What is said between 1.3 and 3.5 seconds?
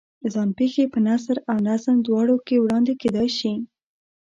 او نظم دواړو کې وړاندې کېدای